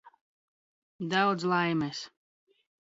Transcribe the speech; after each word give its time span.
Daudz 1.13 1.47
laimes! 1.53 2.05